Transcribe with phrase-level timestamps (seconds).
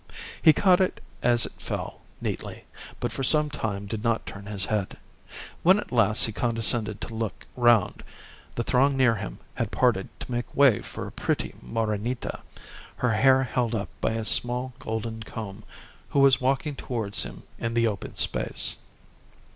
[0.41, 2.65] He caught it as it fell, neatly,
[2.99, 4.97] but for some time did not turn his head.
[5.61, 8.01] When at last he condescended to look round,
[8.55, 12.41] the throng near him had parted to make way for a pretty Morenita,
[12.95, 15.63] her hair held up by a small golden comb,
[16.09, 18.77] who was walking towards him in the open space.